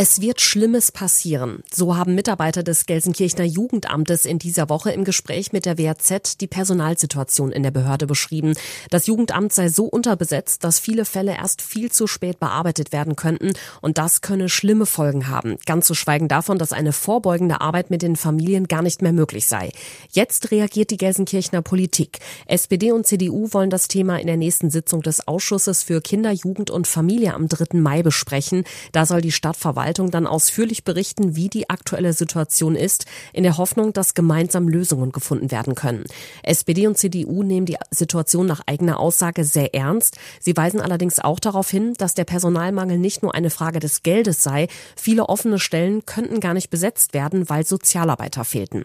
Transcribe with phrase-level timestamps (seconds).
[0.00, 1.64] Es wird Schlimmes passieren.
[1.74, 6.46] So haben Mitarbeiter des Gelsenkirchener Jugendamtes in dieser Woche im Gespräch mit der WRZ die
[6.46, 8.54] Personalsituation in der Behörde beschrieben.
[8.90, 13.54] Das Jugendamt sei so unterbesetzt, dass viele Fälle erst viel zu spät bearbeitet werden könnten
[13.80, 15.56] und das könne schlimme Folgen haben.
[15.66, 19.48] Ganz zu schweigen davon, dass eine vorbeugende Arbeit mit den Familien gar nicht mehr möglich
[19.48, 19.72] sei.
[20.12, 22.20] Jetzt reagiert die Gelsenkirchener Politik.
[22.46, 26.70] SPD und CDU wollen das Thema in der nächsten Sitzung des Ausschusses für Kinder, Jugend
[26.70, 27.76] und Familie am 3.
[27.80, 28.62] Mai besprechen.
[28.92, 33.92] Da soll die Stadtverwaltung dann ausführlich berichten, wie die aktuelle Situation ist, in der Hoffnung,
[33.92, 36.04] dass gemeinsam Lösungen gefunden werden können.
[36.42, 40.18] SPD und CDU nehmen die Situation nach eigener Aussage sehr ernst.
[40.40, 44.42] Sie weisen allerdings auch darauf hin, dass der Personalmangel nicht nur eine Frage des Geldes
[44.42, 44.68] sei.
[44.96, 48.84] Viele offene Stellen könnten gar nicht besetzt werden, weil Sozialarbeiter fehlten.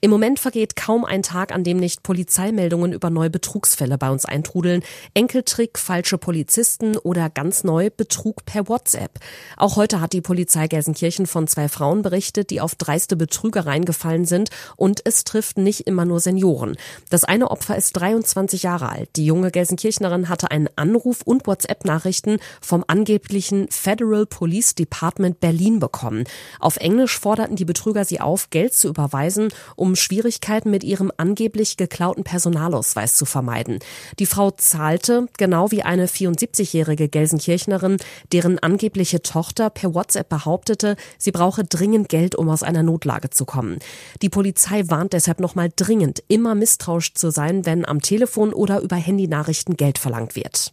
[0.00, 4.24] Im Moment vergeht kaum ein Tag, an dem nicht Polizeimeldungen über neue Betrugsfälle bei uns
[4.24, 4.84] eintrudeln.
[5.12, 9.18] Enkeltrick, falsche Polizisten oder ganz neu Betrug per WhatsApp.
[9.56, 14.24] Auch heute hat die Polizei Gelsenkirchen von zwei Frauen berichtet, die auf dreiste Betrügereien gefallen
[14.24, 16.76] sind und es trifft nicht immer nur Senioren.
[17.10, 19.10] Das eine Opfer ist 23 Jahre alt.
[19.16, 26.22] Die junge Gelsenkirchnerin hatte einen Anruf und WhatsApp-Nachrichten vom angeblichen Federal Police Department Berlin bekommen.
[26.60, 31.10] Auf Englisch forderten die Betrüger sie auf, Geld zu überweisen, um um Schwierigkeiten mit ihrem
[31.16, 33.78] angeblich geklauten Personalausweis zu vermeiden.
[34.18, 37.96] Die Frau zahlte, genau wie eine 74-jährige Gelsenkirchnerin,
[38.30, 43.46] deren angebliche Tochter per WhatsApp behauptete, sie brauche dringend Geld, um aus einer Notlage zu
[43.46, 43.78] kommen.
[44.20, 48.96] Die Polizei warnt deshalb nochmal dringend, immer misstrauisch zu sein, wenn am Telefon oder über
[48.96, 50.72] Handynachrichten Geld verlangt wird.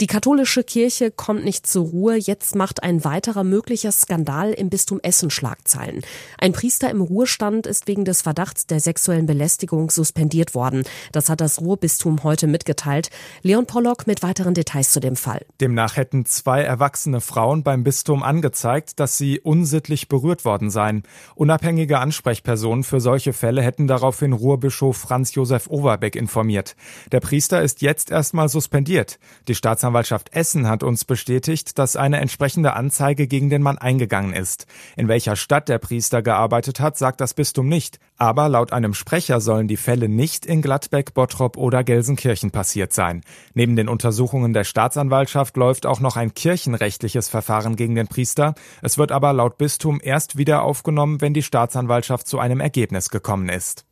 [0.00, 2.16] Die katholische Kirche kommt nicht zur Ruhe.
[2.16, 6.02] Jetzt macht ein weiterer möglicher Skandal im Bistum Essen Schlagzeilen.
[6.38, 10.84] Ein Priester im Ruhestand ist wegen des Verdachts der sexuellen Belästigung suspendiert worden.
[11.12, 13.10] Das hat das Ruhrbistum heute mitgeteilt.
[13.42, 15.44] Leon Pollock mit weiteren Details zu dem Fall.
[15.60, 21.02] Demnach hätten zwei erwachsene Frauen beim Bistum angezeigt, dass sie unsittlich berührt worden seien.
[21.34, 26.74] Unabhängige Ansprechpersonen für solche Fälle hätten daraufhin Ruhrbischof Franz Josef Overbeck informiert.
[27.12, 29.18] Der Priester ist jetzt erstmal suspendiert.
[29.48, 34.32] Die Staatsanwaltschaft Staatsanwaltschaft Essen hat uns bestätigt, dass eine entsprechende Anzeige gegen den Mann eingegangen
[34.32, 34.68] ist.
[34.96, 37.98] In welcher Stadt der Priester gearbeitet hat, sagt das Bistum nicht.
[38.16, 43.22] Aber laut einem Sprecher sollen die Fälle nicht in Gladbeck, Bottrop oder Gelsenkirchen passiert sein.
[43.54, 48.54] Neben den Untersuchungen der Staatsanwaltschaft läuft auch noch ein kirchenrechtliches Verfahren gegen den Priester.
[48.82, 53.48] Es wird aber laut Bistum erst wieder aufgenommen, wenn die Staatsanwaltschaft zu einem Ergebnis gekommen
[53.48, 53.84] ist.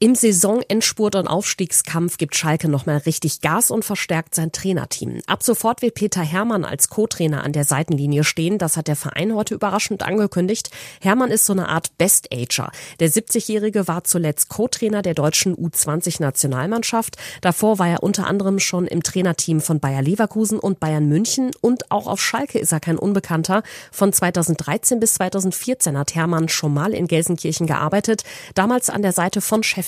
[0.00, 5.22] Im Saisonendspurt und Aufstiegskampf gibt Schalke nochmal richtig Gas und verstärkt sein Trainerteam.
[5.26, 8.58] Ab sofort wird Peter Hermann als Co-Trainer an der Seitenlinie stehen.
[8.58, 10.70] Das hat der Verein heute überraschend angekündigt.
[11.00, 12.70] Hermann ist so eine Art Best-Ager.
[13.00, 17.16] Der 70-Jährige war zuletzt Co-Trainer der deutschen U20-Nationalmannschaft.
[17.40, 21.50] Davor war er unter anderem schon im Trainerteam von Bayer Leverkusen und Bayern München.
[21.60, 23.64] Und auch auf Schalke ist er kein Unbekannter.
[23.90, 28.22] Von 2013 bis 2014 hat Hermann schon mal in Gelsenkirchen gearbeitet.
[28.54, 29.87] Damals an der Seite von Chef